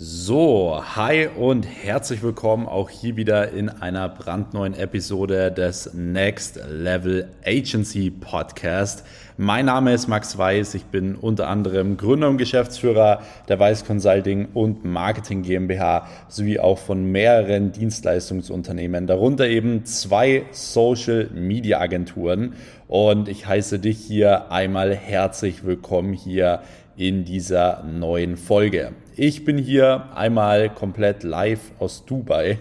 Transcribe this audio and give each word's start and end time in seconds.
So, 0.00 0.80
hi 0.94 1.26
und 1.26 1.64
herzlich 1.64 2.22
willkommen 2.22 2.68
auch 2.68 2.88
hier 2.88 3.16
wieder 3.16 3.50
in 3.50 3.68
einer 3.68 4.08
brandneuen 4.08 4.72
Episode 4.74 5.50
des 5.50 5.92
Next 5.92 6.60
Level 6.70 7.26
Agency 7.44 8.08
Podcast. 8.10 9.04
Mein 9.38 9.66
Name 9.66 9.92
ist 9.92 10.06
Max 10.06 10.38
Weiß, 10.38 10.74
ich 10.74 10.84
bin 10.84 11.16
unter 11.16 11.48
anderem 11.48 11.96
Gründer 11.96 12.28
und 12.28 12.38
Geschäftsführer 12.38 13.22
der 13.48 13.58
Weiß 13.58 13.84
Consulting 13.84 14.46
und 14.54 14.84
Marketing 14.84 15.42
GmbH 15.42 16.06
sowie 16.28 16.60
auch 16.60 16.78
von 16.78 17.10
mehreren 17.10 17.72
Dienstleistungsunternehmen, 17.72 19.08
darunter 19.08 19.48
eben 19.48 19.84
zwei 19.84 20.44
Social 20.52 21.28
Media 21.34 21.80
Agenturen. 21.80 22.54
Und 22.86 23.28
ich 23.28 23.48
heiße 23.48 23.80
dich 23.80 23.98
hier 23.98 24.52
einmal 24.52 24.94
herzlich 24.94 25.64
willkommen 25.64 26.12
hier 26.12 26.62
in 26.96 27.24
dieser 27.24 27.82
neuen 27.82 28.36
Folge. 28.36 28.92
Ich 29.20 29.44
bin 29.44 29.58
hier 29.58 30.04
einmal 30.14 30.70
komplett 30.70 31.24
live 31.24 31.72
aus 31.80 32.06
Dubai 32.06 32.58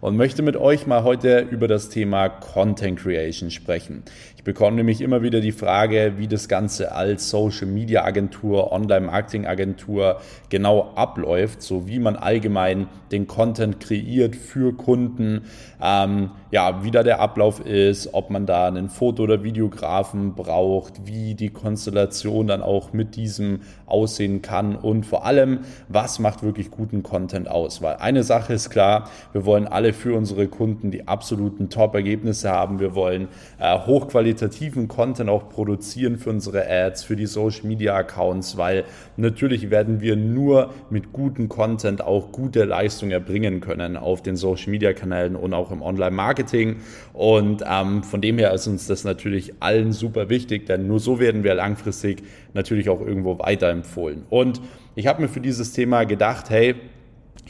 und 0.00 0.16
möchte 0.16 0.42
mit 0.42 0.56
euch 0.56 0.88
mal 0.88 1.04
heute 1.04 1.38
über 1.38 1.68
das 1.68 1.88
Thema 1.88 2.28
Content 2.28 2.98
Creation 2.98 3.52
sprechen. 3.52 4.02
Ich 4.40 4.44
bekomme 4.44 4.78
nämlich 4.78 5.02
immer 5.02 5.20
wieder 5.20 5.40
die 5.42 5.52
Frage, 5.52 6.14
wie 6.16 6.26
das 6.26 6.48
Ganze 6.48 6.92
als 6.92 7.28
Social 7.28 7.66
Media 7.66 8.04
Agentur, 8.04 8.72
Online 8.72 9.06
Marketing 9.06 9.46
Agentur 9.46 10.22
genau 10.48 10.92
abläuft, 10.94 11.60
so 11.60 11.86
wie 11.86 11.98
man 11.98 12.16
allgemein 12.16 12.88
den 13.12 13.26
Content 13.26 13.80
kreiert 13.80 14.34
für 14.34 14.74
Kunden, 14.74 15.42
ähm, 15.80 16.30
ja, 16.50 16.82
wie 16.82 16.90
da 16.90 17.02
der 17.02 17.20
Ablauf 17.20 17.60
ist, 17.60 18.14
ob 18.14 18.30
man 18.30 18.46
da 18.46 18.66
einen 18.66 18.88
Foto- 18.88 19.24
oder 19.24 19.44
Videografen 19.44 20.34
braucht, 20.34 21.06
wie 21.06 21.34
die 21.34 21.50
Konstellation 21.50 22.46
dann 22.46 22.62
auch 22.62 22.94
mit 22.94 23.16
diesem 23.16 23.60
aussehen 23.84 24.40
kann 24.40 24.74
und 24.74 25.04
vor 25.04 25.26
allem, 25.26 25.60
was 25.88 25.99
macht 26.18 26.42
wirklich 26.42 26.70
guten 26.70 27.02
Content 27.02 27.48
aus. 27.48 27.82
Weil 27.82 27.96
eine 27.96 28.22
Sache 28.22 28.52
ist 28.52 28.70
klar, 28.70 29.10
wir 29.32 29.44
wollen 29.44 29.66
alle 29.66 29.92
für 29.92 30.16
unsere 30.16 30.48
Kunden 30.48 30.90
die 30.90 31.06
absoluten 31.08 31.68
Top-Ergebnisse 31.68 32.50
haben. 32.50 32.80
Wir 32.80 32.94
wollen 32.94 33.28
äh, 33.58 33.78
hochqualitativ 33.78 34.30
qualitativen 34.40 34.88
Content 34.88 35.30
auch 35.30 35.48
produzieren 35.48 36.18
für 36.18 36.30
unsere 36.30 36.68
Ads, 36.68 37.04
für 37.04 37.16
die 37.16 37.26
Social 37.26 37.66
Media 37.66 37.94
Accounts, 37.96 38.56
weil 38.56 38.84
natürlich 39.16 39.70
werden 39.70 40.00
wir 40.00 40.16
nur 40.16 40.72
mit 40.90 41.12
gutem 41.12 41.48
Content 41.48 42.02
auch 42.02 42.32
gute 42.32 42.64
Leistung 42.64 43.10
erbringen 43.10 43.60
können 43.60 43.96
auf 43.96 44.22
den 44.22 44.36
Social 44.36 44.70
Media 44.70 44.92
Kanälen 44.92 45.36
und 45.36 45.54
auch 45.54 45.70
im 45.70 45.82
Online 45.82 46.10
Marketing. 46.10 46.76
Und 47.12 47.64
ähm, 47.68 48.02
von 48.02 48.20
dem 48.20 48.38
her 48.38 48.52
ist 48.52 48.66
uns 48.66 48.86
das 48.86 49.04
natürlich 49.04 49.54
allen 49.60 49.92
super 49.92 50.28
wichtig, 50.28 50.66
denn 50.66 50.86
nur 50.86 51.00
so 51.00 51.18
werden 51.18 51.44
wir 51.44 51.54
langfristig 51.54 52.22
natürlich 52.54 52.88
auch 52.88 53.00
irgendwo 53.00 53.38
weiterempfohlen. 53.38 54.24
Und 54.30 54.60
ich 54.94 55.06
habe 55.06 55.22
mir 55.22 55.28
für 55.28 55.40
dieses 55.40 55.72
Thema 55.72 56.04
gedacht, 56.04 56.50
hey, 56.50 56.74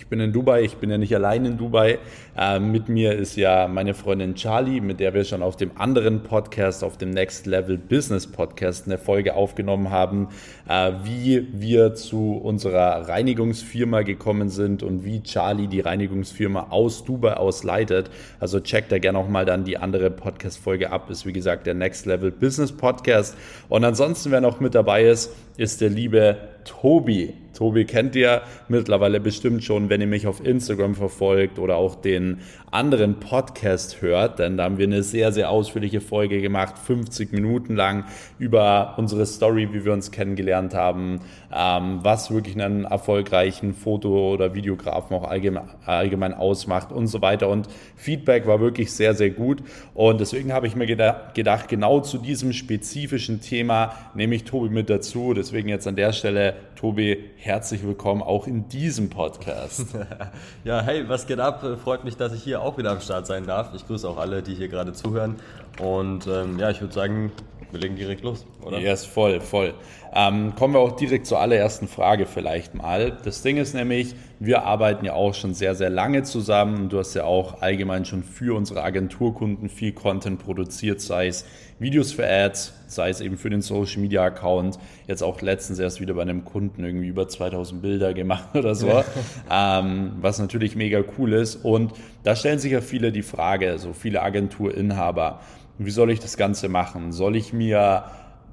ich 0.00 0.06
bin 0.06 0.20
in 0.20 0.32
Dubai, 0.32 0.62
ich 0.62 0.76
bin 0.76 0.90
ja 0.90 0.96
nicht 0.96 1.14
allein 1.14 1.44
in 1.44 1.58
Dubai. 1.58 1.98
Äh, 2.36 2.58
mit 2.58 2.88
mir 2.88 3.12
ist 3.12 3.36
ja 3.36 3.68
meine 3.68 3.92
Freundin 3.92 4.34
Charlie, 4.34 4.80
mit 4.80 4.98
der 4.98 5.12
wir 5.12 5.24
schon 5.24 5.42
auf 5.42 5.56
dem 5.56 5.72
anderen 5.76 6.22
Podcast, 6.22 6.82
auf 6.82 6.96
dem 6.96 7.10
Next 7.10 7.46
Level 7.46 7.76
Business 7.76 8.26
Podcast, 8.26 8.86
eine 8.86 8.96
Folge 8.96 9.34
aufgenommen 9.34 9.90
haben, 9.90 10.28
äh, 10.66 10.92
wie 11.04 11.46
wir 11.52 11.94
zu 11.94 12.32
unserer 12.32 13.08
Reinigungsfirma 13.08 14.00
gekommen 14.00 14.48
sind 14.48 14.82
und 14.82 15.04
wie 15.04 15.22
Charlie 15.22 15.66
die 15.66 15.80
Reinigungsfirma 15.80 16.68
aus 16.70 17.04
Dubai 17.04 17.34
ausleitet. 17.34 18.10
Also 18.40 18.58
checkt 18.58 18.92
da 18.92 18.98
gerne 18.98 19.18
auch 19.18 19.28
mal 19.28 19.44
dann 19.44 19.64
die 19.64 19.76
andere 19.76 20.10
Podcast-Folge 20.10 20.90
ab. 20.90 21.10
Ist 21.10 21.26
wie 21.26 21.34
gesagt 21.34 21.66
der 21.66 21.74
Next 21.74 22.06
Level 22.06 22.30
Business 22.30 22.72
Podcast. 22.72 23.36
Und 23.68 23.84
ansonsten, 23.84 24.30
wer 24.30 24.40
noch 24.40 24.60
mit 24.60 24.74
dabei 24.74 25.04
ist, 25.04 25.30
ist 25.58 25.82
der 25.82 25.90
liebe 25.90 26.38
Tobi. 26.64 27.34
Tobi 27.60 27.84
kennt 27.84 28.16
ihr 28.16 28.40
mittlerweile 28.68 29.20
bestimmt 29.20 29.62
schon, 29.62 29.90
wenn 29.90 30.00
ihr 30.00 30.06
mich 30.06 30.26
auf 30.26 30.42
Instagram 30.42 30.94
verfolgt 30.94 31.58
oder 31.58 31.76
auch 31.76 31.94
den 31.94 32.38
anderen 32.70 33.20
Podcast 33.20 34.00
hört, 34.00 34.38
denn 34.38 34.56
da 34.56 34.64
haben 34.64 34.78
wir 34.78 34.86
eine 34.86 35.02
sehr, 35.02 35.30
sehr 35.30 35.50
ausführliche 35.50 36.00
Folge 36.00 36.40
gemacht, 36.40 36.78
50 36.78 37.32
Minuten 37.32 37.76
lang 37.76 38.04
über 38.38 38.94
unsere 38.96 39.26
Story, 39.26 39.68
wie 39.72 39.84
wir 39.84 39.92
uns 39.92 40.10
kennengelernt 40.10 40.72
haben, 40.72 41.20
ähm, 41.52 41.98
was 42.02 42.30
wirklich 42.30 42.54
einen 42.54 42.84
erfolgreichen 42.84 43.74
Foto- 43.74 44.32
oder 44.32 44.54
Videografen 44.54 45.14
auch 45.14 45.24
allgemein, 45.24 45.68
allgemein 45.84 46.32
ausmacht 46.32 46.92
und 46.92 47.08
so 47.08 47.20
weiter. 47.20 47.48
Und 47.48 47.68
Feedback 47.94 48.46
war 48.46 48.60
wirklich 48.60 48.90
sehr, 48.92 49.12
sehr 49.12 49.30
gut. 49.30 49.62
Und 49.92 50.20
deswegen 50.20 50.54
habe 50.54 50.66
ich 50.66 50.76
mir 50.76 50.86
gedacht, 50.86 51.68
genau 51.68 52.00
zu 52.00 52.16
diesem 52.16 52.54
spezifischen 52.54 53.42
Thema 53.42 53.96
nehme 54.14 54.34
ich 54.34 54.44
Tobi 54.44 54.70
mit 54.70 54.88
dazu. 54.88 55.34
Deswegen 55.34 55.68
jetzt 55.68 55.86
an 55.86 55.96
der 55.96 56.12
Stelle, 56.12 56.54
Tobi, 56.76 57.18
herzlich 57.36 57.49
willkommen 57.82 58.22
auch 58.22 58.46
in 58.46 58.68
diesem 58.68 59.10
Podcast. 59.10 59.86
ja, 60.64 60.82
hey, 60.82 61.08
was 61.08 61.26
geht 61.26 61.40
ab? 61.40 61.66
Freut 61.82 62.04
mich, 62.04 62.16
dass 62.16 62.32
ich 62.32 62.44
hier 62.44 62.62
auch 62.62 62.78
wieder 62.78 62.92
am 62.92 63.00
Start 63.00 63.26
sein 63.26 63.44
darf. 63.44 63.74
Ich 63.74 63.84
grüße 63.88 64.08
auch 64.08 64.18
alle, 64.18 64.40
die 64.40 64.54
hier 64.54 64.68
gerade 64.68 64.92
zuhören. 64.92 65.34
Und 65.82 66.28
ähm, 66.28 66.60
ja, 66.60 66.70
ich 66.70 66.80
würde 66.80 66.94
sagen, 66.94 67.32
wir 67.72 67.80
legen 67.80 67.96
direkt 67.96 68.22
los, 68.22 68.46
oder? 68.62 68.78
Ja, 68.78 68.90
yes, 68.90 69.04
voll, 69.04 69.40
voll. 69.40 69.74
Ähm, 70.12 70.54
kommen 70.56 70.74
wir 70.74 70.80
auch 70.80 70.96
direkt 70.96 71.26
zur 71.26 71.38
allerersten 71.38 71.86
Frage 71.86 72.26
vielleicht 72.26 72.74
mal. 72.74 73.16
Das 73.24 73.42
Ding 73.42 73.58
ist 73.58 73.74
nämlich, 73.74 74.14
wir 74.40 74.64
arbeiten 74.64 75.04
ja 75.04 75.12
auch 75.12 75.34
schon 75.34 75.54
sehr, 75.54 75.76
sehr 75.76 75.90
lange 75.90 76.24
zusammen. 76.24 76.88
Du 76.88 76.98
hast 76.98 77.14
ja 77.14 77.24
auch 77.24 77.62
allgemein 77.62 78.04
schon 78.04 78.24
für 78.24 78.56
unsere 78.56 78.82
Agenturkunden 78.82 79.68
viel 79.68 79.92
Content 79.92 80.40
produziert, 80.40 81.00
sei 81.00 81.28
es 81.28 81.44
Videos 81.78 82.12
für 82.12 82.28
Ads, 82.28 82.74
sei 82.88 83.08
es 83.08 83.20
eben 83.20 83.38
für 83.38 83.50
den 83.50 83.62
Social 83.62 84.00
Media 84.00 84.24
Account. 84.24 84.78
Jetzt 85.06 85.22
auch 85.22 85.40
letztens 85.42 85.78
erst 85.78 86.00
wieder 86.00 86.14
bei 86.14 86.22
einem 86.22 86.44
Kunden 86.44 86.84
irgendwie 86.84 87.06
über 87.06 87.28
2000 87.28 87.80
Bilder 87.80 88.12
gemacht 88.12 88.48
oder 88.54 88.74
so, 88.74 89.04
ähm, 89.50 90.12
was 90.20 90.40
natürlich 90.40 90.74
mega 90.74 91.04
cool 91.18 91.34
ist. 91.34 91.56
Und 91.56 91.92
da 92.24 92.34
stellen 92.34 92.58
sich 92.58 92.72
ja 92.72 92.80
viele 92.80 93.12
die 93.12 93.22
Frage, 93.22 93.78
so 93.78 93.92
viele 93.92 94.22
Agenturinhaber, 94.22 95.40
wie 95.78 95.90
soll 95.90 96.10
ich 96.10 96.20
das 96.20 96.36
Ganze 96.36 96.68
machen? 96.68 97.12
Soll 97.12 97.36
ich 97.36 97.52
mir 97.52 98.04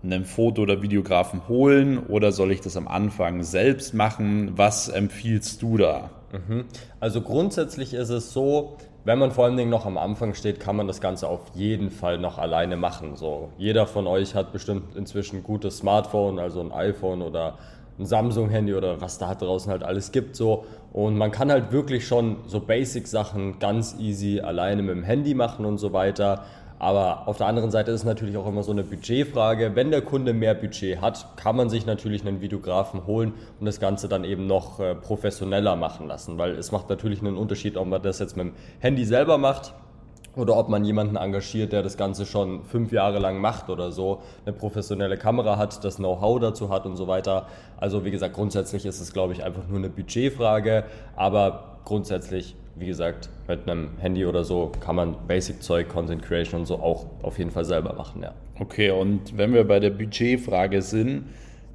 einen 0.03 0.25
Foto- 0.25 0.61
oder 0.61 0.81
Videografen 0.81 1.47
holen 1.47 1.97
oder 1.97 2.31
soll 2.31 2.51
ich 2.51 2.61
das 2.61 2.77
am 2.77 2.87
Anfang 2.87 3.43
selbst 3.43 3.93
machen? 3.93 4.51
Was 4.55 4.89
empfiehlst 4.89 5.61
du 5.61 5.77
da? 5.77 6.09
Mhm. 6.31 6.65
Also 6.99 7.21
grundsätzlich 7.21 7.93
ist 7.93 8.09
es 8.09 8.33
so, 8.33 8.77
wenn 9.05 9.19
man 9.19 9.31
vor 9.31 9.45
allen 9.45 9.55
Dingen 9.55 9.69
noch 9.69 9.85
am 9.85 9.97
Anfang 9.97 10.33
steht, 10.33 10.59
kann 10.59 10.75
man 10.75 10.87
das 10.87 10.99
Ganze 10.99 11.29
auf 11.29 11.39
jeden 11.53 11.91
Fall 11.91 12.17
noch 12.17 12.37
alleine 12.37 12.75
machen. 12.75 13.15
So, 13.15 13.49
jeder 13.57 13.87
von 13.87 14.05
euch 14.05 14.35
hat 14.35 14.51
bestimmt 14.51 14.95
inzwischen 14.95 15.37
ein 15.37 15.43
gutes 15.43 15.77
Smartphone, 15.77 16.39
also 16.39 16.59
ein 16.59 16.71
iPhone 16.73 17.21
oder 17.21 17.57
ein 17.97 18.05
Samsung-Handy 18.05 18.73
oder 18.73 19.01
was 19.01 19.17
da 19.17 19.33
draußen 19.33 19.71
halt 19.71 19.83
alles 19.83 20.11
gibt. 20.11 20.35
So. 20.35 20.65
Und 20.91 21.17
man 21.17 21.31
kann 21.31 21.51
halt 21.51 21.71
wirklich 21.71 22.05
schon 22.05 22.37
so 22.47 22.59
Basic-Sachen 22.59 23.59
ganz 23.59 23.95
easy 23.97 24.41
alleine 24.41 24.81
mit 24.81 24.95
dem 24.95 25.03
Handy 25.03 25.33
machen 25.33 25.65
und 25.65 25.77
so 25.77 25.93
weiter. 25.93 26.43
Aber 26.79 27.27
auf 27.27 27.37
der 27.37 27.47
anderen 27.47 27.71
Seite 27.71 27.91
ist 27.91 28.01
es 28.01 28.05
natürlich 28.05 28.37
auch 28.37 28.47
immer 28.47 28.63
so 28.63 28.71
eine 28.71 28.83
Budgetfrage. 28.83 29.75
Wenn 29.75 29.89
der 29.89 30.01
Kunde 30.01 30.33
mehr 30.33 30.53
Budget 30.53 31.01
hat, 31.01 31.35
kann 31.35 31.55
man 31.55 31.69
sich 31.69 31.85
natürlich 31.85 32.25
einen 32.25 32.41
Videografen 32.41 33.07
holen 33.07 33.33
und 33.59 33.65
das 33.65 33.79
Ganze 33.79 34.07
dann 34.07 34.23
eben 34.23 34.45
noch 34.45 34.79
äh, 34.79 34.93
professioneller 34.93 35.75
machen 35.75 36.07
lassen. 36.07 36.37
Weil 36.37 36.51
es 36.51 36.71
macht 36.71 36.89
natürlich 36.89 37.21
einen 37.21 37.35
Unterschied, 37.35 37.77
ob 37.77 37.87
man 37.87 38.01
das 38.01 38.19
jetzt 38.19 38.37
mit 38.37 38.47
dem 38.47 38.53
Handy 38.79 39.05
selber 39.05 39.37
macht 39.37 39.73
oder 40.35 40.55
ob 40.55 40.69
man 40.69 40.85
jemanden 40.85 41.15
engagiert, 41.15 41.73
der 41.73 41.81
das 41.81 41.97
Ganze 41.97 42.27
schon 42.27 42.63
fünf 42.63 42.91
Jahre 42.91 43.17
lang 43.17 43.41
macht 43.41 43.69
oder 43.69 43.91
so, 43.91 44.21
eine 44.45 44.53
professionelle 44.53 45.17
Kamera 45.17 45.57
hat, 45.57 45.83
das 45.83 45.95
Know-how 45.95 46.39
dazu 46.39 46.69
hat 46.69 46.85
und 46.85 46.95
so 46.95 47.07
weiter. 47.07 47.47
Also 47.77 48.05
wie 48.05 48.11
gesagt, 48.11 48.35
grundsätzlich 48.35 48.85
ist 48.85 49.01
es, 49.01 49.13
glaube 49.13 49.33
ich, 49.33 49.43
einfach 49.43 49.67
nur 49.67 49.79
eine 49.79 49.89
Budgetfrage, 49.89 50.83
aber 51.15 51.76
grundsätzlich 51.87 52.55
wie 52.79 52.85
gesagt, 52.85 53.29
mit 53.47 53.67
einem 53.67 53.89
Handy 53.99 54.25
oder 54.25 54.43
so 54.43 54.71
kann 54.79 54.95
man 54.95 55.15
Basic-Zeug, 55.27 55.89
Content 55.89 56.21
Creation 56.21 56.61
und 56.61 56.65
so 56.65 56.75
auch 56.75 57.07
auf 57.23 57.37
jeden 57.37 57.51
Fall 57.51 57.65
selber 57.65 57.93
machen, 57.93 58.21
ja. 58.21 58.33
Okay, 58.59 58.91
und 58.91 59.37
wenn 59.37 59.53
wir 59.53 59.63
bei 59.67 59.79
der 59.79 59.89
Budgetfrage 59.89 60.81
sind, 60.81 61.25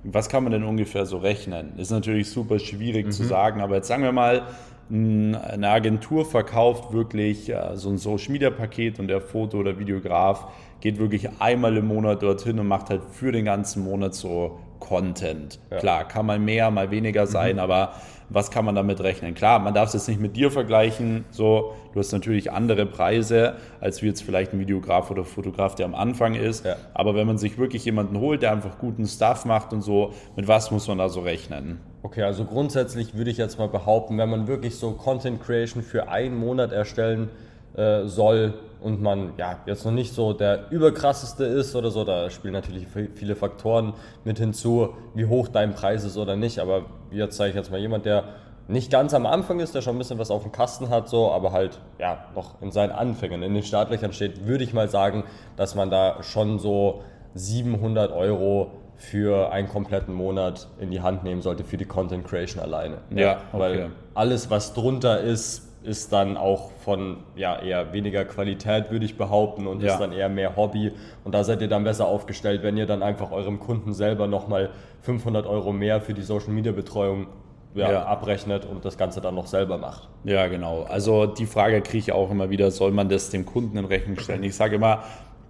was 0.05 0.28
kann 0.28 0.43
man 0.43 0.53
denn 0.53 0.65
ungefähr 0.65 1.06
so 1.06 1.19
rechnen? 1.19 1.78
Ist 1.78 1.91
natürlich 1.91 2.31
super 2.31 2.59
schwierig 2.59 3.06
mhm. 3.06 3.11
zu 3.12 3.25
sagen, 3.25 3.61
aber 3.61 3.77
jetzt 3.77 3.89
sagen 3.89 4.03
wir 4.03 4.12
mal, 4.12 4.43
eine 4.91 5.69
Agentur 5.69 6.25
verkauft 6.25 6.93
wirklich 6.93 7.49
äh, 7.49 7.76
so 7.76 7.88
ein 7.88 7.99
Social 7.99 8.32
Media 8.32 8.50
Paket 8.50 8.99
und 8.99 9.09
der 9.09 9.20
Foto- 9.20 9.59
oder 9.59 9.79
Videograf 9.79 10.49
geht 10.81 10.99
wirklich 10.99 11.29
einmal 11.41 11.76
im 11.76 11.87
Monat 11.87 12.23
dorthin 12.23 12.59
und 12.59 12.67
macht 12.67 12.91
halt 12.91 13.03
für 13.11 13.32
den 13.32 13.44
ganzen 13.44 13.85
Monat 13.85 14.14
so 14.14 14.59
Content. 14.81 15.61
Ja. 15.70 15.79
Klar, 15.79 16.09
kann 16.09 16.26
mal 16.26 16.41
mehr, 16.41 16.70
mal 16.73 16.91
weniger 16.91 17.26
sein, 17.26 17.55
mhm. 17.55 17.61
aber 17.61 17.94
was 18.34 18.50
kann 18.50 18.64
man 18.64 18.75
damit 18.75 19.00
rechnen? 19.00 19.34
Klar, 19.34 19.58
man 19.58 19.75
darf 19.75 19.88
es 19.88 19.94
jetzt 19.94 20.08
nicht 20.08 20.20
mit 20.20 20.37
dir 20.37 20.50
vergleichen. 20.50 21.25
So, 21.31 21.75
du 21.93 21.99
hast 21.99 22.12
natürlich 22.12 22.52
andere 22.52 22.87
Preise, 22.87 23.55
als 23.81 24.02
wie 24.02 24.06
jetzt 24.06 24.23
vielleicht 24.23 24.52
ein 24.52 24.58
Videograf 24.58 25.11
oder 25.11 25.25
Fotograf, 25.25 25.75
der 25.75 25.87
am 25.87 25.94
Anfang 25.94 26.34
ist. 26.34 26.64
Ja. 26.64 26.76
Aber 26.94 27.14
wenn 27.14 27.26
man 27.26 27.38
sich 27.38 27.58
wirklich 27.58 27.84
jemanden 27.84 28.19
holt, 28.19 28.43
der 28.43 28.52
einfach 28.52 28.79
guten 28.79 29.06
Stuff 29.06 29.44
macht 29.44 29.73
und 29.73 29.82
so, 29.82 30.12
mit 30.37 30.49
was 30.49 30.70
muss 30.70 30.88
man 30.88 30.99
da 30.99 31.08
so 31.08 31.20
rechnen? 31.20 31.81
Okay, 32.02 32.23
also 32.23 32.44
grundsätzlich 32.44 33.14
würde 33.14 33.31
ich 33.31 33.37
jetzt 33.37 33.58
mal 33.58 33.69
behaupten, 33.69 34.19
wenn 34.19 34.29
man 34.29 34.49
wirklich 34.49 34.76
so 34.76 34.93
Content 34.93 35.40
Creation 35.43 35.82
für 35.82 36.08
einen 36.08 36.37
Monat 36.37 36.73
erstellen 36.73 37.28
äh, 37.77 38.07
soll 38.07 38.55
und 38.81 39.01
man 39.01 39.33
ja 39.37 39.59
jetzt 39.67 39.85
noch 39.85 39.93
nicht 39.93 40.13
so 40.13 40.33
der 40.33 40.71
überkrasseste 40.71 41.45
ist 41.45 41.77
oder 41.77 41.91
so, 41.91 42.05
da 42.05 42.31
spielen 42.31 42.53
natürlich 42.53 42.87
viele 43.15 43.37
Faktoren 43.37 43.95
mit 44.25 44.39
hinzu, 44.39 44.91
wie 45.15 45.27
hoch 45.27 45.49
dein 45.49 45.75
Preis 45.75 46.05
ist 46.05 46.17
oder 46.17 46.37
nicht. 46.37 46.59
Aber 46.59 46.87
jetzt 47.11 47.37
zeige 47.37 47.51
ich 47.51 47.57
jetzt 47.57 47.71
mal 47.71 47.81
jemand, 47.81 48.05
der 48.05 48.25
nicht 48.69 48.91
ganz 48.91 49.15
am 49.15 49.27
Anfang 49.27 49.61
ist, 49.61 49.75
der 49.75 49.83
schon 49.83 49.97
ein 49.97 49.99
bisschen 49.99 50.19
was 50.19 50.31
auf 50.31 50.43
dem 50.43 50.53
Kasten 50.53 50.89
hat, 50.89 51.09
so, 51.09 51.31
aber 51.31 51.53
halt 51.53 51.81
ja 51.99 52.27
noch 52.35 52.61
in 52.61 52.71
seinen 52.71 52.93
Anfängen, 52.93 53.43
in 53.43 53.55
den 53.55 53.63
Startlöchern 53.63 54.13
steht, 54.13 54.47
würde 54.47 54.65
ich 54.65 54.73
mal 54.73 54.89
sagen, 54.89 55.25
dass 55.57 55.75
man 55.75 55.91
da 55.91 56.23
schon 56.23 56.59
so 56.59 57.03
700 57.35 58.13
Euro 58.13 58.73
für 58.97 59.51
einen 59.51 59.69
kompletten 59.69 60.15
Monat 60.15 60.69
in 60.79 60.91
die 60.91 61.01
Hand 61.01 61.25
nehmen 61.25 61.43
sollte 61.43 61.65
für 61.65 61.77
die 61.77 61.87
Content 61.87 62.25
Creation 62.25 62.63
alleine. 62.63 62.99
Ja, 63.11 63.39
okay. 63.53 63.59
weil 63.59 63.91
alles, 64.15 64.49
was 64.49 64.75
drunter 64.75 65.21
ist, 65.21 65.72
ist 65.84 66.12
dann 66.12 66.37
auch 66.37 66.70
von 66.84 67.19
ja, 67.37 67.58
eher 67.61 67.93
weniger 67.93 68.25
Qualität, 68.25 68.90
würde 68.90 69.05
ich 69.05 69.17
behaupten, 69.17 69.67
und 69.67 69.82
ja. 69.82 69.93
ist 69.93 69.99
dann 69.99 70.12
eher 70.12 70.29
mehr 70.29 70.56
Hobby. 70.56 70.93
Und 71.25 71.34
da 71.34 71.44
seid 71.44 71.61
ihr 71.61 71.69
dann 71.69 71.84
besser 71.84 72.06
aufgestellt, 72.06 72.62
wenn 72.62 72.76
ihr 72.76 72.87
dann 72.87 73.02
einfach 73.02 73.31
eurem 73.32 73.58
Kunden 73.61 73.93
selber 73.93 74.26
nochmal 74.26 74.70
500 75.02 75.46
Euro 75.46 75.73
mehr 75.73 76.00
für 76.00 76.14
die 76.14 76.23
Social 76.23 76.50
Media 76.50 76.73
Betreuung 76.73 77.26
ja, 77.75 77.90
ja. 77.90 78.05
abrechnet 78.05 78.67
und 78.67 78.84
das 78.84 78.99
Ganze 78.99 79.20
dann 79.20 79.34
noch 79.34 79.46
selber 79.46 79.79
macht. 79.79 80.08
Ja, 80.25 80.46
genau. 80.49 80.82
Also 80.82 81.26
die 81.26 81.46
Frage 81.46 81.81
kriege 81.81 81.99
ich 81.99 82.12
auch 82.12 82.31
immer 82.31 82.50
wieder, 82.50 82.70
soll 82.70 82.93
man 82.93 83.08
das 83.08 83.31
dem 83.31 83.46
Kunden 83.46 83.76
in 83.76 83.85
Rechnung 83.85 84.19
stellen? 84.19 84.43
Ich 84.43 84.55
sage 84.55 84.76
immer, 84.76 85.02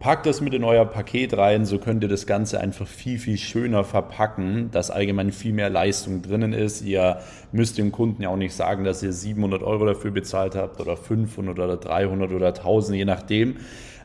Packt 0.02 0.26
das 0.26 0.40
mit 0.40 0.52
in 0.52 0.64
euer 0.64 0.84
Paket 0.84 1.38
rein, 1.38 1.64
so 1.64 1.78
könnt 1.78 2.02
ihr 2.02 2.08
das 2.08 2.26
Ganze 2.26 2.58
einfach 2.58 2.88
viel, 2.88 3.20
viel 3.20 3.38
schöner 3.38 3.84
verpacken, 3.84 4.68
dass 4.72 4.90
allgemein 4.90 5.30
viel 5.30 5.52
mehr 5.52 5.70
Leistung 5.70 6.22
drinnen 6.22 6.52
ist. 6.52 6.82
Ihr 6.82 7.20
müsst 7.52 7.78
dem 7.78 7.92
Kunden 7.92 8.20
ja 8.20 8.30
auch 8.30 8.36
nicht 8.36 8.52
sagen, 8.52 8.82
dass 8.82 9.04
ihr 9.04 9.12
700 9.12 9.62
Euro 9.62 9.86
dafür 9.86 10.10
bezahlt 10.10 10.56
habt 10.56 10.80
oder 10.80 10.96
500 10.96 11.56
oder 11.56 11.76
300 11.76 12.32
oder 12.32 12.48
1000, 12.48 12.98
je 12.98 13.04
nachdem 13.04 13.58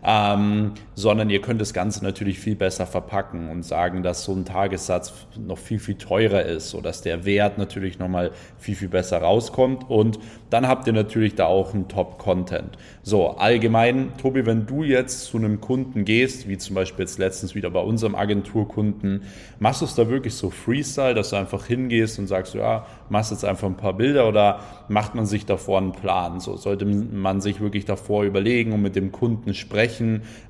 ähm, 0.04 0.74
sondern 0.96 1.30
ihr 1.30 1.42
könnt 1.42 1.62
das 1.62 1.74
Ganze 1.74 2.04
natürlich 2.04 2.40
viel 2.40 2.56
besser 2.56 2.86
verpacken 2.86 3.50
und 3.50 3.64
sagen, 3.64 4.04
dass 4.04 4.24
so 4.24 4.34
ein 4.34 4.46
Tagessatz 4.46 5.14
noch 5.38 5.58
viel, 5.58 5.80
viel 5.80 5.96
teurer 5.96 6.44
ist, 6.44 6.70
sodass 6.70 7.02
der 7.02 7.26
Wert 7.26 7.58
natürlich 7.58 8.00
nochmal 8.00 8.32
viel, 8.58 8.76
viel 8.76 8.90
besser 8.90 9.20
rauskommt 9.20 9.90
und 9.90 10.20
dann 10.50 10.68
habt 10.68 10.88
ihr 10.88 10.94
natürlich 10.94 11.36
da 11.36 11.46
auch 11.46 11.74
einen 11.74 11.88
Top-Content. 11.88 12.78
So, 13.04 13.32
allgemein, 13.32 14.18
Tobi, 14.18 14.46
wenn 14.46 14.66
du 14.66 14.84
jetzt 14.84 15.26
zu 15.26 15.38
einem 15.38 15.60
Kunden 15.60 16.06
gehst, 16.06 16.48
wie 16.48 16.58
zum 16.58 16.76
Beispiel 16.76 17.04
jetzt 17.04 17.20
letztens 17.20 17.54
wieder 17.54 17.70
bei 17.70 17.82
unserem 17.82 18.16
Agenturkunden, 18.16 19.24
machst 19.60 19.82
du 19.82 19.86
es 19.86 19.96
da 19.96 20.10
wirklich 20.10 20.36
so 20.36 20.50
Freestyle, 20.50 21.14
dass 21.14 21.32
du 21.32 21.36
einfach 21.36 21.66
hingehst 21.66 22.18
und 22.20 22.28
sagst, 22.28 22.54
ja, 22.54 22.86
machst 23.10 23.32
jetzt 23.32 23.46
einfach 23.46 23.68
ein 23.68 23.78
paar 23.78 23.94
Bilder 23.94 24.28
oder 24.28 24.60
macht 24.88 25.16
man 25.16 25.26
sich 25.26 25.46
davor 25.46 25.80
einen 25.80 25.92
Plan? 25.92 26.40
So 26.40 26.56
sollte 26.56 26.86
man 26.86 27.42
sich 27.42 27.60
wirklich 27.60 27.86
davor 27.86 28.24
überlegen 28.24 28.72
und 28.72 28.82
mit 28.82 28.96
dem 28.96 29.12
Kunden 29.12 29.54
sprechen, 29.54 29.87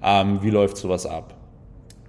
ähm, 0.04 0.40
wie 0.42 0.50
läuft 0.50 0.78
sowas 0.78 1.06
ab? 1.06 1.34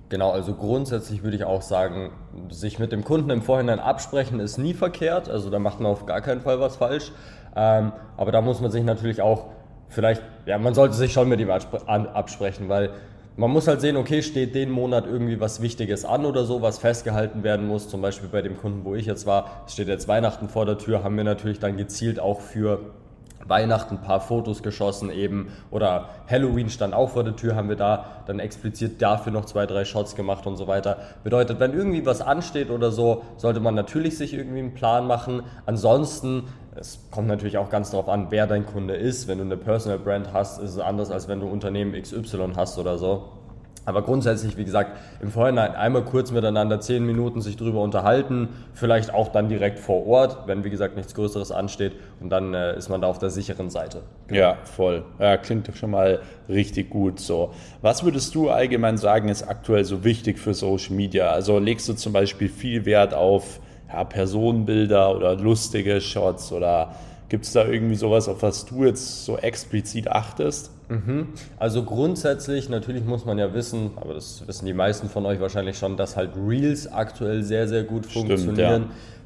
Genau, 0.08 0.30
also 0.30 0.54
grundsätzlich 0.54 1.22
würde 1.22 1.36
ich 1.36 1.44
auch 1.44 1.60
sagen, 1.60 2.12
sich 2.50 2.78
mit 2.78 2.92
dem 2.92 3.04
Kunden 3.04 3.28
im 3.28 3.42
Vorhinein 3.42 3.78
absprechen 3.78 4.40
ist 4.40 4.56
nie 4.56 4.72
verkehrt. 4.72 5.28
Also 5.28 5.50
da 5.50 5.58
macht 5.58 5.80
man 5.80 5.92
auf 5.92 6.06
gar 6.06 6.22
keinen 6.22 6.40
Fall 6.40 6.60
was 6.60 6.76
falsch. 6.76 7.12
Ähm, 7.54 7.92
aber 8.16 8.32
da 8.32 8.40
muss 8.40 8.60
man 8.60 8.70
sich 8.70 8.84
natürlich 8.84 9.20
auch 9.20 9.46
vielleicht, 9.88 10.22
ja, 10.46 10.56
man 10.58 10.74
sollte 10.74 10.94
sich 10.94 11.12
schon 11.12 11.28
mit 11.28 11.40
ihm 11.40 11.50
absprechen, 11.50 12.68
weil 12.68 12.90
man 13.36 13.50
muss 13.50 13.68
halt 13.68 13.80
sehen, 13.80 13.96
okay, 13.96 14.22
steht 14.22 14.54
den 14.54 14.70
Monat 14.70 15.06
irgendwie 15.06 15.40
was 15.40 15.60
Wichtiges 15.60 16.04
an 16.04 16.24
oder 16.24 16.44
so, 16.44 16.62
was 16.62 16.78
festgehalten 16.78 17.42
werden 17.42 17.68
muss. 17.68 17.88
Zum 17.88 18.00
Beispiel 18.00 18.28
bei 18.28 18.42
dem 18.42 18.56
Kunden, 18.56 18.84
wo 18.84 18.94
ich 18.94 19.06
jetzt 19.06 19.26
war, 19.26 19.62
steht 19.68 19.88
jetzt 19.88 20.08
Weihnachten 20.08 20.48
vor 20.48 20.66
der 20.66 20.78
Tür, 20.78 21.04
haben 21.04 21.16
wir 21.16 21.24
natürlich 21.24 21.58
dann 21.58 21.76
gezielt 21.76 22.18
auch 22.18 22.40
für 22.40 22.80
Weihnachten 23.46 23.96
ein 23.96 24.02
paar 24.02 24.20
Fotos 24.20 24.62
geschossen 24.62 25.10
eben 25.10 25.52
oder 25.70 26.08
Halloween 26.28 26.70
stand 26.70 26.94
auch 26.94 27.10
vor 27.10 27.24
der 27.24 27.36
Tür, 27.36 27.54
haben 27.54 27.68
wir 27.68 27.76
da 27.76 28.22
dann 28.26 28.40
explizit 28.40 29.00
dafür 29.00 29.32
noch 29.32 29.44
zwei, 29.44 29.66
drei 29.66 29.84
Shots 29.84 30.14
gemacht 30.14 30.46
und 30.46 30.56
so 30.56 30.66
weiter. 30.66 30.98
Bedeutet, 31.24 31.60
wenn 31.60 31.72
irgendwie 31.72 32.04
was 32.04 32.20
ansteht 32.20 32.70
oder 32.70 32.90
so, 32.90 33.22
sollte 33.36 33.60
man 33.60 33.74
natürlich 33.74 34.18
sich 34.18 34.34
irgendwie 34.34 34.60
einen 34.60 34.74
Plan 34.74 35.06
machen. 35.06 35.42
Ansonsten 35.66 36.44
es 36.78 37.00
kommt 37.10 37.26
natürlich 37.26 37.58
auch 37.58 37.70
ganz 37.70 37.90
darauf 37.90 38.08
an, 38.08 38.28
wer 38.30 38.46
dein 38.46 38.64
Kunde 38.64 38.94
ist. 38.94 39.26
Wenn 39.26 39.38
du 39.38 39.44
eine 39.44 39.56
Personal 39.56 39.98
Brand 39.98 40.32
hast, 40.32 40.60
ist 40.60 40.70
es 40.70 40.78
anders, 40.78 41.10
als 41.10 41.26
wenn 41.26 41.40
du 41.40 41.46
Unternehmen 41.48 42.00
XY 42.00 42.52
hast 42.56 42.78
oder 42.78 42.98
so. 42.98 43.24
Aber 43.84 44.02
grundsätzlich, 44.02 44.56
wie 44.56 44.64
gesagt, 44.64 44.98
im 45.22 45.30
Vorhinein 45.30 45.74
einmal 45.74 46.04
kurz 46.04 46.30
miteinander 46.30 46.80
zehn 46.80 47.06
Minuten 47.06 47.40
sich 47.40 47.56
drüber 47.56 47.80
unterhalten, 47.80 48.48
vielleicht 48.74 49.14
auch 49.14 49.28
dann 49.28 49.48
direkt 49.48 49.78
vor 49.78 50.06
Ort, 50.06 50.46
wenn 50.46 50.62
wie 50.64 50.70
gesagt 50.70 50.96
nichts 50.96 51.14
Größeres 51.14 51.52
ansteht 51.52 51.92
und 52.20 52.30
dann 52.30 52.52
äh, 52.52 52.76
ist 52.76 52.90
man 52.90 53.00
da 53.00 53.06
auf 53.06 53.18
der 53.18 53.30
sicheren 53.30 53.70
Seite. 53.70 54.02
Ja, 54.30 54.58
voll. 54.64 55.04
Ja, 55.18 55.38
klingt 55.38 55.68
doch 55.68 55.74
schon 55.74 55.90
mal 55.90 56.20
richtig 56.48 56.90
gut 56.90 57.18
so. 57.18 57.54
Was 57.80 58.04
würdest 58.04 58.34
du 58.34 58.50
allgemein 58.50 58.98
sagen, 58.98 59.28
ist 59.28 59.42
aktuell 59.42 59.84
so 59.84 60.04
wichtig 60.04 60.38
für 60.38 60.52
Social 60.52 60.94
Media? 60.94 61.30
Also 61.30 61.58
legst 61.58 61.88
du 61.88 61.94
zum 61.94 62.12
Beispiel 62.12 62.48
viel 62.48 62.84
Wert 62.84 63.14
auf 63.14 63.60
ja, 63.88 64.04
Personenbilder 64.04 65.16
oder 65.16 65.34
lustige 65.36 66.00
Shots 66.00 66.52
oder 66.52 66.94
gibt 67.28 67.44
es 67.44 67.52
da 67.52 67.66
irgendwie 67.66 67.94
sowas, 67.94 68.28
auf 68.28 68.42
was 68.42 68.66
du 68.66 68.84
jetzt 68.84 69.24
so 69.24 69.38
explizit 69.38 70.08
achtest? 70.08 70.70
Mhm. 70.88 71.28
Also 71.58 71.82
grundsätzlich, 71.82 72.68
natürlich 72.68 73.04
muss 73.04 73.24
man 73.24 73.38
ja 73.38 73.52
wissen, 73.52 73.90
aber 73.96 74.14
das 74.14 74.46
wissen 74.46 74.66
die 74.66 74.72
meisten 74.72 75.08
von 75.08 75.26
euch 75.26 75.40
wahrscheinlich 75.40 75.76
schon, 75.78 75.96
dass 75.96 76.16
halt 76.16 76.30
Reels 76.36 76.90
aktuell 76.90 77.42
sehr, 77.42 77.68
sehr 77.68 77.84
gut 77.84 78.06
funktionieren. 78.06 78.46
Stimmt, 78.46 78.58
ja. 78.58 78.80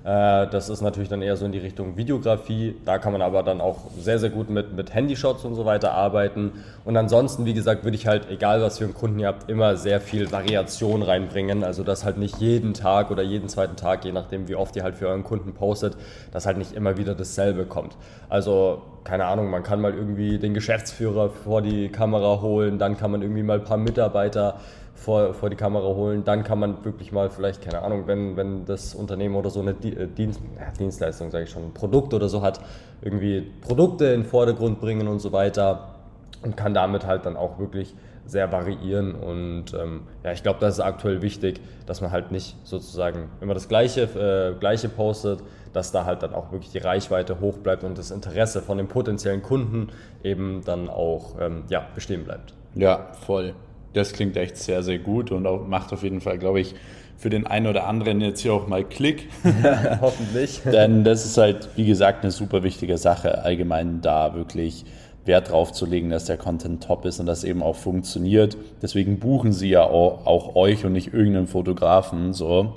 Äh, 0.05 0.49
das 0.49 0.69
ist 0.69 0.81
natürlich 0.81 1.09
dann 1.09 1.23
eher 1.23 1.37
so 1.37 1.47
in 1.47 1.53
die 1.53 1.59
Richtung 1.59 1.97
Videografie. 1.97 2.75
Da 2.85 2.99
kann 2.99 3.13
man 3.13 3.23
aber 3.23 3.43
dann 3.43 3.61
auch 3.61 3.79
sehr, 3.99 4.19
sehr 4.19 4.31
gut 4.31 4.51
mit, 4.51 4.75
mit 4.75 4.95
Handyshots 4.95 5.45
und 5.45 5.55
so 5.55 5.65
weiter 5.65 5.93
arbeiten. 5.93 6.53
Und 6.85 6.97
ansonsten, 6.97 7.45
wie 7.45 7.55
gesagt, 7.55 7.85
würde 7.85 7.97
ich 7.97 8.07
halt, 8.07 8.29
egal 8.31 8.61
was 8.63 8.79
für 8.79 8.85
einen 8.85 8.95
Kunden 8.95 9.21
ihr 9.21 9.29
habt, 9.29 9.49
immer 9.49 9.77
sehr 9.77 10.01
viel 10.01 10.33
Variation 10.33 11.03
reinbringen. 11.03 11.63
Also, 11.63 11.85
dass 11.85 12.05
halt 12.05 12.19
nicht 12.19 12.39
jeden 12.39 12.75
Tag 12.75 13.11
oder 13.11 13.23
jeden 13.23 13.49
zweiten 13.49 13.77
Tag, 13.77 14.05
je 14.05 14.13
nachdem, 14.13 14.49
wie 14.49 14.57
oft 14.57 14.75
ihr 14.77 14.83
halt 14.83 14.97
für 14.97 15.09
euren 15.09 15.25
Kunden 15.25 15.53
postet, 15.53 15.97
dass 16.33 16.47
halt 16.47 16.59
nicht 16.59 16.73
immer 16.73 16.97
wieder 16.97 17.15
dasselbe 17.15 17.65
kommt. 17.65 17.97
Also, 18.29 18.83
keine 19.05 19.27
Ahnung, 19.27 19.51
man 19.51 19.63
kann 19.63 19.81
mal 19.81 19.95
irgendwie 19.95 20.39
den 20.39 20.55
Geschäftsführer 20.55 21.31
vor 21.31 21.61
die 21.63 21.89
Kamera 21.89 22.41
holen, 22.41 22.79
dann 22.79 22.97
kann 22.97 23.11
man 23.11 23.23
irgendwie 23.23 23.43
mal 23.43 23.59
ein 23.59 23.65
paar 23.65 23.77
Mitarbeiter 23.77 24.61
vor, 24.95 25.35
vor 25.35 25.51
die 25.51 25.57
Kamera 25.57 25.87
holen. 25.87 26.25
Dann 26.25 26.45
kann 26.45 26.59
man 26.59 26.85
wirklich 26.85 27.13
mal 27.13 27.31
vielleicht, 27.31 27.63
keine 27.63 27.83
Ahnung, 27.83 28.07
wenn, 28.07 28.37
wenn 28.37 28.65
das 28.65 28.95
Unternehmen 28.95 29.37
oder 29.37 29.51
so 29.51 29.61
eine 29.61 29.71
äh, 29.71 30.07
Dienst, 30.07 30.41
Dienstleistung, 30.79 31.31
sage 31.31 31.45
ich 31.45 31.51
schon, 31.51 31.65
ein 31.65 31.75
Produkt 31.75 32.15
oder 32.15 32.29
so 32.29 32.43
hat, 32.43 32.61
irgendwie 33.01 33.41
Produkte 33.61 34.07
in 34.07 34.23
den 34.23 34.25
Vordergrund 34.25 34.81
bringen 34.81 35.09
und 35.09 35.21
so 35.21 35.33
weiter 35.33 35.95
und 36.43 36.57
kann 36.57 36.75
damit 36.75 37.07
halt 37.07 37.27
dann 37.27 37.37
auch 37.37 37.59
wirklich 37.59 37.95
sehr 38.25 38.53
variieren 38.53 39.15
und 39.15 39.75
ähm, 39.75 40.03
ja, 40.23 40.33
ich 40.33 40.43
glaube, 40.43 40.61
das 40.61 40.75
ist 40.75 40.81
aktuell 40.81 41.23
wichtig, 41.23 41.61
dass 41.87 42.01
man 42.01 42.13
halt 42.13 42.31
nicht 42.31 42.57
sozusagen 42.65 43.29
immer 43.41 43.55
das 43.55 43.69
Gleiche, 43.69 44.03
äh, 44.03 44.59
Gleiche 44.59 44.89
postet, 44.89 45.41
dass 45.73 45.91
da 45.91 46.05
halt 46.05 46.23
dann 46.23 46.33
auch 46.33 46.53
wirklich 46.53 46.71
die 46.71 46.79
Reichweite 46.79 47.41
hoch 47.41 47.59
bleibt 47.59 47.83
und 47.83 47.99
das 47.99 48.11
Interesse 48.11 48.63
von 48.63 48.79
den 48.79 48.87
potenziellen 48.87 49.43
Kunden 49.43 49.89
eben 50.23 50.63
dann 50.65 50.89
auch 50.89 51.41
ähm, 51.41 51.65
ja, 51.69 51.85
bestehen 51.95 52.25
bleibt. 52.25 52.55
Ja, 52.75 53.09
voll. 53.27 53.55
Das 53.93 54.13
klingt 54.13 54.37
echt 54.37 54.57
sehr, 54.57 54.83
sehr 54.83 54.99
gut 54.99 55.31
und 55.31 55.47
auch 55.47 55.67
macht 55.67 55.93
auf 55.93 56.03
jeden 56.03 56.21
Fall, 56.21 56.39
glaube 56.39 56.61
ich, 56.61 56.75
für 57.19 57.31
den 57.31 57.47
einen 57.47 57.69
oder 57.69 57.87
anderen 57.87 58.21
jetzt 58.21 58.41
hier 58.41 58.53
auch 58.53 58.67
mal 58.67 58.85
Klick. 58.85 59.29
Hoffentlich. 60.01 60.61
Denn 60.65 61.05
das 61.05 61.25
ist 61.25 61.39
halt, 61.39 61.69
wie 61.77 61.87
gesagt, 61.87 62.25
eine 62.25 62.33
super 62.33 62.63
wichtige 62.63 62.99
Sache, 62.99 63.45
allgemein 63.45 64.01
da 64.01 64.35
wirklich 64.35 64.85
Wert 65.25 65.51
drauf 65.51 65.73
zu 65.73 65.87
legen, 65.87 66.11
dass 66.11 66.25
der 66.25 66.37
Content 66.37 66.83
top 66.83 67.05
ist 67.05 67.21
und 67.21 67.27
das 67.27 67.45
eben 67.45 67.63
auch 67.63 67.77
funktioniert. 67.77 68.57
Deswegen 68.81 69.21
buchen 69.21 69.53
sie 69.53 69.69
ja 69.69 69.85
auch, 69.85 70.27
auch 70.27 70.57
euch 70.57 70.85
und 70.85 70.93
nicht 70.93 71.15
irgendeinen 71.15 71.47
Fotografen. 71.47 72.33
So. 72.33 72.73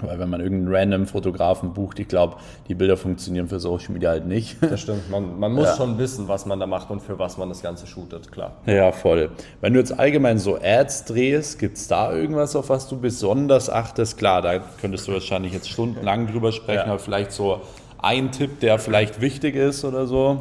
Weil 0.00 0.18
wenn 0.18 0.28
man 0.28 0.40
irgendeinen 0.40 0.74
random 0.74 1.06
Fotografen 1.06 1.72
bucht, 1.72 2.00
ich 2.00 2.08
glaube, 2.08 2.36
die 2.68 2.74
Bilder 2.74 2.96
funktionieren 2.96 3.48
für 3.48 3.60
Social 3.60 3.92
Media 3.92 4.10
halt 4.10 4.26
nicht. 4.26 4.56
Das 4.74 4.80
stimmt. 4.80 5.08
Man, 5.08 5.38
man 5.38 5.52
muss 5.52 5.66
ja. 5.66 5.76
schon 5.76 5.98
wissen, 5.98 6.26
was 6.26 6.46
man 6.46 6.58
da 6.58 6.66
macht 6.66 6.90
und 6.90 7.00
für 7.00 7.16
was 7.18 7.38
man 7.38 7.48
das 7.48 7.62
Ganze 7.62 7.86
shootet, 7.86 8.32
klar. 8.32 8.52
Ja, 8.66 8.90
voll. 8.90 9.30
Wenn 9.60 9.72
du 9.72 9.78
jetzt 9.78 9.96
allgemein 9.96 10.38
so 10.38 10.58
Ads 10.60 11.04
drehst, 11.04 11.60
gibt 11.60 11.76
es 11.76 11.86
da 11.86 12.12
irgendwas, 12.12 12.56
auf 12.56 12.70
was 12.70 12.88
du 12.88 12.98
besonders 12.98 13.70
achtest? 13.70 14.18
Klar, 14.18 14.42
da 14.42 14.58
könntest 14.80 15.06
du 15.06 15.12
wahrscheinlich 15.12 15.52
jetzt 15.52 15.68
stundenlang 15.68 16.26
drüber 16.26 16.50
sprechen, 16.50 16.86
ja. 16.86 16.92
aber 16.92 16.98
vielleicht 16.98 17.30
so 17.30 17.60
ein 17.98 18.32
Tipp, 18.32 18.58
der 18.60 18.78
vielleicht 18.78 19.20
wichtig 19.20 19.54
ist 19.54 19.84
oder 19.84 20.06
so? 20.06 20.40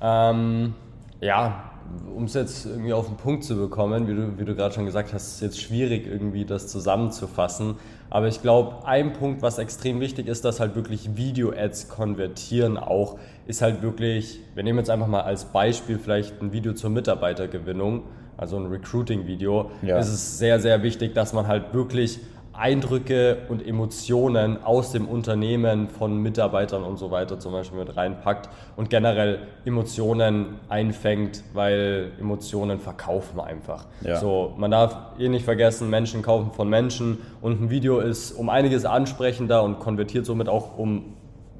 Ähm, 0.00 0.74
ja, 1.20 1.70
um 2.14 2.24
es 2.24 2.34
jetzt 2.34 2.66
irgendwie 2.66 2.92
auf 2.92 3.06
den 3.06 3.16
Punkt 3.16 3.44
zu 3.44 3.56
bekommen, 3.56 4.08
wie 4.08 4.14
du, 4.14 4.38
wie 4.38 4.44
du 4.44 4.54
gerade 4.54 4.74
schon 4.74 4.86
gesagt 4.86 5.12
hast, 5.12 5.26
ist 5.26 5.34
es 5.34 5.40
jetzt 5.40 5.60
schwierig, 5.60 6.06
irgendwie 6.06 6.44
das 6.44 6.68
zusammenzufassen. 6.68 7.76
Aber 8.10 8.28
ich 8.28 8.42
glaube, 8.42 8.86
ein 8.86 9.12
Punkt, 9.12 9.42
was 9.42 9.58
extrem 9.58 10.00
wichtig 10.00 10.28
ist, 10.28 10.44
dass 10.44 10.60
halt 10.60 10.76
wirklich 10.76 11.16
Video-Ads 11.16 11.88
konvertieren 11.88 12.76
auch, 12.76 13.18
ist 13.46 13.62
halt 13.62 13.82
wirklich, 13.82 14.40
wir 14.54 14.62
nehmen 14.62 14.78
jetzt 14.78 14.90
einfach 14.90 15.08
mal 15.08 15.22
als 15.22 15.46
Beispiel 15.46 15.98
vielleicht 15.98 16.40
ein 16.40 16.52
Video 16.52 16.72
zur 16.72 16.90
Mitarbeitergewinnung, 16.90 18.04
also 18.36 18.56
ein 18.56 18.66
Recruiting-Video, 18.66 19.70
ja. 19.82 19.98
ist 19.98 20.08
es 20.08 20.38
sehr, 20.38 20.60
sehr 20.60 20.82
wichtig, 20.82 21.14
dass 21.14 21.32
man 21.32 21.46
halt 21.46 21.74
wirklich 21.74 22.20
Eindrücke 22.56 23.38
und 23.48 23.66
Emotionen 23.66 24.62
aus 24.62 24.92
dem 24.92 25.08
Unternehmen 25.08 25.88
von 25.88 26.18
Mitarbeitern 26.18 26.84
und 26.84 26.98
so 26.98 27.10
weiter 27.10 27.40
zum 27.40 27.52
Beispiel 27.52 27.80
mit 27.80 27.96
reinpackt 27.96 28.48
und 28.76 28.90
generell 28.90 29.40
Emotionen 29.64 30.60
einfängt, 30.68 31.42
weil 31.52 32.12
Emotionen 32.20 32.78
verkaufen 32.78 33.40
einfach. 33.40 33.86
Ja. 34.02 34.16
So, 34.16 34.54
man 34.56 34.70
darf 34.70 34.96
eh 35.18 35.28
nicht 35.28 35.44
vergessen, 35.44 35.90
Menschen 35.90 36.22
kaufen 36.22 36.52
von 36.52 36.68
Menschen 36.68 37.18
und 37.40 37.60
ein 37.60 37.70
Video 37.70 37.98
ist 37.98 38.32
um 38.32 38.48
einiges 38.48 38.84
ansprechender 38.84 39.64
und 39.64 39.80
konvertiert 39.80 40.24
somit 40.24 40.48
auch 40.48 40.78
um 40.78 41.16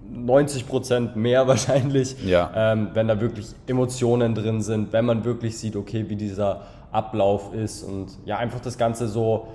90 0.09 0.69
Prozent 0.69 1.17
mehr 1.17 1.49
wahrscheinlich, 1.49 2.17
ja. 2.25 2.53
ähm, 2.55 2.91
wenn 2.95 3.09
da 3.09 3.21
wirklich 3.21 3.47
Emotionen 3.67 4.37
drin 4.37 4.63
sind, 4.63 4.93
wenn 4.93 5.05
man 5.05 5.25
wirklich 5.25 5.59
sieht, 5.59 5.75
okay, 5.75 6.05
wie 6.09 6.17
dieser 6.17 6.63
Ablauf 6.93 7.53
ist 7.53 7.83
und 7.83 8.07
ja, 8.25 8.37
einfach 8.37 8.61
das 8.61 8.79
Ganze 8.79 9.09
so 9.09 9.49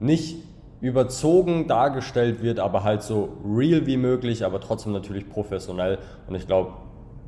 nicht 0.00 0.36
überzogen 0.82 1.68
dargestellt 1.68 2.42
wird, 2.42 2.58
aber 2.58 2.82
halt 2.82 3.02
so 3.02 3.30
real 3.46 3.86
wie 3.86 3.96
möglich, 3.96 4.44
aber 4.44 4.60
trotzdem 4.60 4.92
natürlich 4.92 5.28
professionell. 5.28 5.98
Und 6.26 6.34
ich 6.34 6.46
glaube, 6.46 6.72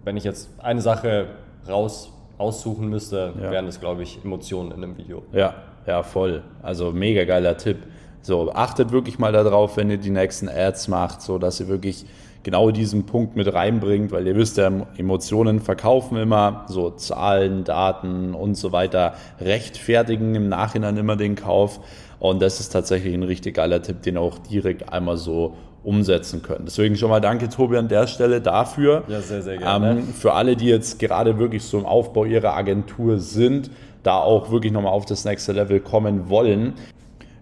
wenn 0.03 0.17
ich 0.17 0.25
jetzt 0.25 0.51
eine 0.61 0.83
Sache 0.83 1.29
raus 1.67 2.13
aussuchen 2.37 2.89
müsste, 2.89 3.33
ja. 3.41 3.53
wären 3.53 3.67
das, 3.67 3.79
glaube 3.79 4.03
ich, 4.03 4.19
Emotionen 4.25 4.73
in 4.73 4.83
einem 4.83 4.99
Video. 4.99 5.23
Ja, 5.33 5.55
ja, 5.87 6.03
voll. 6.03 6.43
Also 6.63 6.91
mega 6.91 7.25
geiler 7.25 7.57
Tipp. 7.57 7.79
So, 8.23 8.53
achtet 8.53 8.91
wirklich 8.91 9.21
mal 9.21 9.31
darauf, 9.31 9.77
wenn 9.77 9.89
ihr 9.89 9.99
die 9.99 10.11
nächsten 10.11 10.49
Ads 10.49 10.89
macht, 10.89 11.23
so 11.23 11.39
dass 11.39 11.61
ihr 11.61 11.69
wirklich 11.69 12.07
genau 12.43 12.71
diesen 12.71 13.07
Punkt 13.07 13.37
mit 13.37 13.53
reinbringt, 13.53 14.13
weil 14.13 14.27
ihr 14.27 14.35
wisst 14.35 14.57
ja, 14.57 14.71
Emotionen 14.97 15.61
verkaufen 15.61 16.17
immer, 16.17 16.65
so 16.69 16.91
Zahlen, 16.91 17.65
Daten 17.65 18.35
und 18.35 18.57
so 18.57 18.73
weiter, 18.73 19.15
rechtfertigen 19.41 20.35
im 20.35 20.49
Nachhinein 20.49 20.97
immer 20.97 21.17
den 21.17 21.37
Kauf. 21.37 21.81
Und 22.25 22.41
das 22.41 22.59
ist 22.59 22.71
tatsächlich 22.71 23.13
ein 23.13 23.23
richtig 23.23 23.57
geiler 23.57 23.83
Tipp, 23.83 24.01
den 24.01 24.17
auch 24.17 24.39
direkt 24.39 24.91
einmal 24.91 25.19
so 25.19 25.57
umsetzen 25.83 26.41
können. 26.41 26.65
Deswegen 26.65 26.97
schon 26.97 27.11
mal 27.11 27.21
danke, 27.21 27.51
Tobi, 27.51 27.77
an 27.77 27.89
der 27.89 28.07
Stelle 28.07 28.41
dafür. 28.41 29.03
Ja, 29.09 29.21
sehr, 29.21 29.43
sehr 29.43 29.59
gerne. 29.59 29.91
Ähm, 29.91 30.09
für 30.09 30.33
alle, 30.33 30.57
die 30.57 30.65
jetzt 30.65 30.99
gerade 30.99 31.39
wirklich 31.39 31.63
so 31.65 31.79
im 31.79 31.85
Aufbau 31.85 32.25
ihrer 32.25 32.57
Agentur 32.57 33.19
sind, 33.19 33.71
da 34.05 34.17
auch 34.17 34.51
wirklich 34.51 34.73
nochmal 34.73 34.95
auf 34.95 35.05
das 35.05 35.27
nächste 35.27 35.53
Level 35.53 35.81
kommen 35.81 36.31
wollen, 36.31 36.73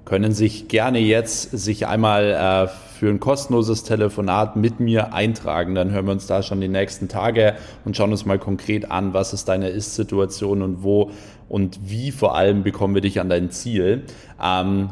können 0.05 0.33
sich 0.33 0.67
gerne 0.67 0.99
jetzt 0.99 1.57
sich 1.57 1.87
einmal 1.87 2.67
äh, 2.67 2.69
für 3.03 3.09
ein 3.09 3.19
kostenloses 3.19 3.83
Telefonat 3.83 4.55
mit 4.55 4.79
mir 4.79 5.13
eintragen. 5.13 5.75
Dann 5.75 5.91
hören 5.91 6.07
wir 6.07 6.13
uns 6.13 6.29
da 6.29 6.41
schon 6.41 6.61
die 6.61 6.69
nächsten 6.69 7.09
Tage 7.09 7.57
und 7.85 7.97
schauen 7.97 8.13
uns 8.13 8.27
mal 8.27 8.39
konkret 8.39 8.93
an, 8.93 9.13
was 9.13 9.33
ist 9.33 9.49
deine 9.49 9.71
Ist-Situation 9.71 10.63
und 10.63 10.85
wo 10.85 11.11
und 11.49 11.81
wie 11.91 12.13
vor 12.13 12.37
allem 12.37 12.63
bekommen 12.63 12.95
wir 12.95 13.03
dich 13.03 13.19
an 13.19 13.29
dein 13.29 13.51
Ziel. 13.51 14.05
Ähm, 14.41 14.91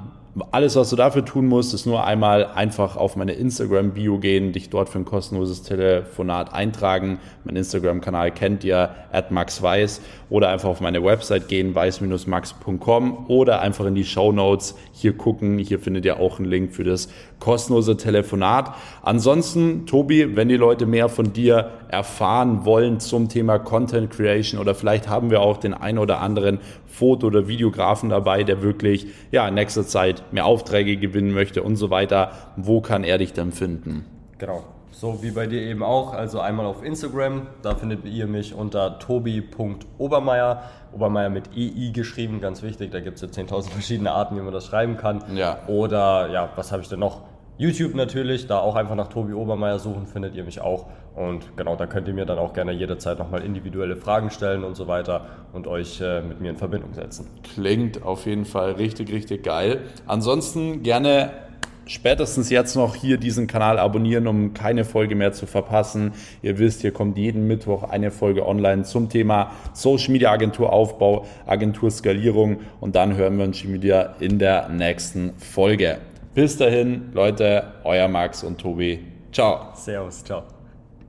alles, 0.52 0.76
was 0.76 0.90
du 0.90 0.96
dafür 0.96 1.25
tun 1.25 1.46
musst, 1.46 1.75
ist 1.75 1.87
nur 1.87 2.04
einmal 2.04 2.46
einfach 2.46 2.96
auf 2.96 3.16
meine 3.16 3.32
Instagram-Bio 3.32 4.18
gehen, 4.18 4.52
dich 4.52 4.70
dort 4.70 4.88
für 4.88 5.00
ein 5.00 5.04
kostenloses 5.04 5.62
Telefonat 5.62 6.54
eintragen. 6.54 7.18
Mein 7.44 7.56
Instagram-Kanal 7.56 8.30
kennt 8.30 8.62
ihr, 8.62 8.90
at 9.10 9.32
maxweiss, 9.32 10.00
oder 10.28 10.49
einfach 10.50 10.68
auf 10.68 10.80
meine 10.80 11.02
Website 11.02 11.49
gehen, 11.49 11.75
weiß-max.com 11.75 13.26
oder 13.26 13.60
einfach 13.60 13.87
in 13.87 13.96
die 13.96 14.04
Show 14.04 14.30
Notes 14.30 14.76
hier 14.92 15.16
gucken. 15.16 15.58
Hier 15.58 15.80
findet 15.80 16.04
ihr 16.04 16.20
auch 16.20 16.38
einen 16.38 16.49
Link 16.49 16.72
für 16.72 16.84
das 16.84 17.08
kostenlose 17.40 17.96
Telefonat. 17.96 18.72
Ansonsten, 19.02 19.87
Tobi, 19.87 20.37
wenn 20.37 20.49
die 20.49 20.56
Leute 20.56 20.87
mehr 20.87 21.08
von 21.08 21.32
dir 21.32 21.70
erfahren 21.88 22.64
wollen 22.64 23.00
zum 23.00 23.28
Thema 23.28 23.58
Content 23.58 24.10
Creation 24.10 24.60
oder 24.60 24.76
vielleicht 24.76 25.08
haben 25.08 25.30
wir 25.30 25.40
auch 25.40 25.56
den 25.56 25.75
ein 25.75 25.99
oder 25.99 26.20
anderen 26.20 26.60
Foto- 26.90 27.28
oder 27.28 27.49
Videografen 27.49 28.11
dabei, 28.11 28.44
der 28.44 28.62
wirklich 28.62 29.06
ja, 29.30 29.47
in 29.49 29.54
nächster 29.54 29.87
Zeit 29.87 30.23
mehr 30.32 30.47
Aufträge 30.47 30.97
gewinnen 30.97 31.32
möchte 31.32 31.62
und 31.62 31.76
so 31.76 31.90
weiter. 31.90 32.32
Wo 32.56 32.80
kann 32.80 33.04
er 33.04 33.18
dich 33.18 33.32
dann 33.32 33.52
finden? 33.52 34.04
Genau. 34.38 34.64
So 34.92 35.23
wie 35.23 35.30
bei 35.30 35.47
dir 35.47 35.62
eben 35.62 35.82
auch, 35.82 36.12
also 36.12 36.40
einmal 36.40 36.66
auf 36.66 36.85
Instagram, 36.85 37.47
da 37.62 37.75
findet 37.75 38.04
ihr 38.04 38.26
mich 38.26 38.54
unter 38.54 38.99
tobi.obermeier, 38.99 40.62
Obermeier 40.92 41.30
mit 41.30 41.50
EI 41.56 41.92
geschrieben, 41.94 42.40
ganz 42.40 42.62
wichtig, 42.62 42.90
da 42.90 43.00
gibt 43.00 43.16
es 43.16 43.23
ja 43.23 43.28
10.000 43.28 43.70
verschiedene 43.70 44.11
Arten, 44.11 44.37
wie 44.37 44.40
man 44.40 44.52
das 44.52 44.66
schreiben 44.66 44.97
kann. 44.97 45.23
Ja. 45.37 45.61
Oder 45.68 46.28
ja, 46.30 46.50
was 46.56 46.73
habe 46.73 46.82
ich 46.82 46.88
denn 46.88 46.99
noch? 46.99 47.23
YouTube 47.61 47.95
natürlich, 47.95 48.47
da 48.47 48.59
auch 48.59 48.75
einfach 48.75 48.95
nach 48.95 49.09
Tobi 49.09 49.35
Obermeier 49.35 49.79
suchen, 49.79 50.07
findet 50.07 50.35
ihr 50.35 50.45
mich 50.45 50.62
auch. 50.62 50.87
Und 51.14 51.59
genau, 51.59 51.76
da 51.76 51.87
könnt 51.87 52.09
ihr 52.09 52.14
mir 52.14 52.25
dann 52.25 52.38
auch 52.38 52.55
gerne 52.55 52.73
jederzeit 52.73 53.19
nochmal 53.19 53.43
individuelle 53.43 53.97
Fragen 53.97 54.31
stellen 54.31 54.64
und 54.64 54.76
so 54.76 54.88
weiter 54.88 55.26
und 55.52 55.67
euch 55.67 56.00
äh, 56.00 56.23
mit 56.23 56.40
mir 56.40 56.49
in 56.49 56.57
Verbindung 56.57 56.95
setzen. 56.95 57.26
Klingt 57.43 58.02
auf 58.02 58.25
jeden 58.25 58.47
Fall 58.47 58.73
richtig, 58.73 59.12
richtig 59.12 59.43
geil. 59.43 59.81
Ansonsten 60.07 60.83
gerne 60.83 61.33
spätestens 61.85 62.49
jetzt 62.49 62.76
noch 62.76 62.95
hier 62.95 63.19
diesen 63.19 63.47
Kanal 63.47 63.79
abonnieren, 63.79 64.26
um 64.26 64.55
keine 64.55 64.87
Folge 64.87 65.14
mehr 65.14 65.33
zu 65.33 65.45
verpassen. 65.45 66.12
Ihr 66.40 66.59
wisst, 66.59 66.81
hier 66.81 66.93
kommt 66.93 67.19
jeden 67.19 67.47
Mittwoch 67.47 67.83
eine 67.83 68.11
Folge 68.11 68.47
online 68.49 68.85
zum 68.85 69.11
Thema 69.11 69.50
Social 69.75 70.12
Media 70.12 70.33
Agentur 70.33 70.73
Aufbau, 70.73 71.26
Agentur 71.45 71.90
Skalierung 71.90 72.61
und 72.81 72.97
dann 72.97 73.17
hören 73.17 73.37
wir 73.37 73.45
uns 73.45 73.59
schon 73.59 73.75
wieder 73.75 74.14
in 74.19 74.38
der 74.38 74.71
nächsten 74.71 75.35
Folge. 75.37 75.99
Bis 76.34 76.56
dahin, 76.56 77.10
Leute, 77.12 77.72
euer 77.82 78.06
Max 78.06 78.44
und 78.44 78.60
Tobi. 78.60 79.04
Ciao. 79.32 79.72
Servus, 79.75 80.22
ciao. 80.22 80.44